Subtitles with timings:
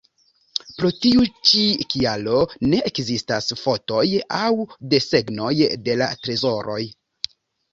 [0.77, 1.59] Pro tiu ĉi
[1.93, 2.39] kialo,
[2.71, 4.03] ne ekzistas fotoj
[4.39, 4.51] aŭ
[4.95, 5.53] desegnoj
[5.89, 6.81] de la trezoroj.